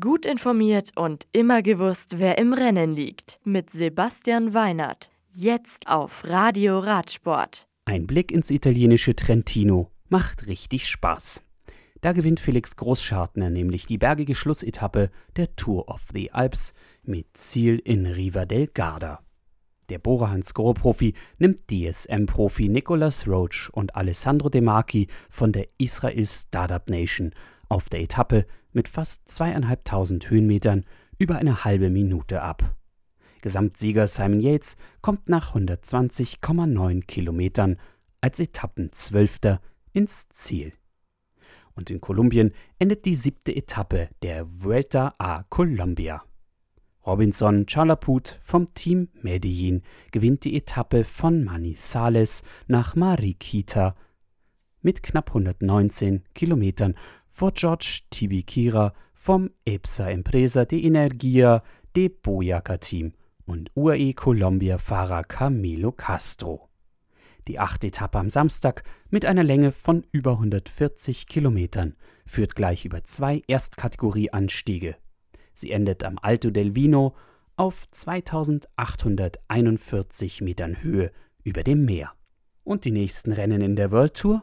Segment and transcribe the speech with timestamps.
[0.00, 3.38] Gut informiert und immer gewusst, wer im Rennen liegt.
[3.44, 5.10] Mit Sebastian Weinert.
[5.30, 7.66] Jetzt auf Radio Radsport.
[7.84, 11.42] Ein Blick ins italienische Trentino macht richtig Spaß.
[12.00, 16.72] Da gewinnt Felix Großschartner nämlich die bergige Schlussetappe der Tour of the Alps
[17.02, 19.20] mit Ziel in Riva del Garda.
[19.90, 26.88] Der Borahans Gro-Profi nimmt DSM-Profi Nicolas Roach und Alessandro De Marchi von der Israel Startup
[26.88, 27.34] Nation
[27.68, 30.84] auf der Etappe mit fast zweieinhalbtausend Höhenmetern
[31.18, 32.74] über eine halbe Minute ab.
[33.40, 37.76] Gesamtsieger Simon Yates kommt nach 120,9 Kilometern
[38.20, 39.60] als Etappenzwölfter
[39.92, 40.72] ins Ziel.
[41.74, 46.22] Und in Kolumbien endet die siebte Etappe der Vuelta a Colombia.
[47.06, 53.94] Robinson Chalaput vom Team Medellin gewinnt die Etappe von Manizales nach Mariquita
[54.84, 56.94] mit knapp 119 Kilometern
[57.28, 61.62] vor George Tibikira vom EPSA Empresa de Energia
[61.96, 63.14] de Boyaca Team
[63.46, 66.68] und UAE Colombia-Fahrer Camilo Castro.
[67.48, 71.94] Die achte Etappe am Samstag mit einer Länge von über 140 Kilometern
[72.26, 74.96] führt gleich über zwei Erstkategorie-Anstiege.
[75.52, 77.14] Sie endet am Alto del Vino
[77.56, 82.12] auf 2841 Metern Höhe über dem Meer.
[82.64, 84.42] Und die nächsten Rennen in der World Tour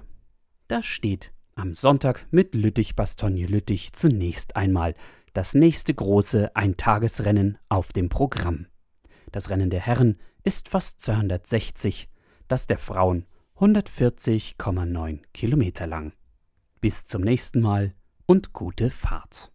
[0.72, 4.96] da steht am Sonntag mit Lüttich-Bastogne-Lüttich zunächst einmal
[5.34, 8.68] das nächste große Eintagesrennen auf dem Programm.
[9.34, 12.08] Das Rennen der Herren ist fast 260,
[12.48, 13.26] das der Frauen
[13.58, 16.14] 140,9 Kilometer lang.
[16.80, 17.94] Bis zum nächsten Mal
[18.26, 19.52] und gute Fahrt.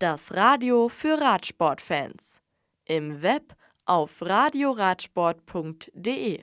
[0.00, 2.40] Das Radio für Radsportfans.
[2.86, 6.42] Im Web auf radioradsport.de